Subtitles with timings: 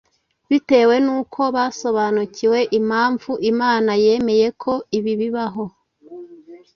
[0.49, 5.65] bitewe n’uko basobanukiwe impamvu Imana yemeye ko ibibi bibaho